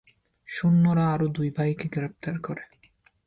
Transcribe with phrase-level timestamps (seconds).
[0.47, 2.63] সৈন্যরা আরও দুই ভাইকে গ্রেপ্তার করে।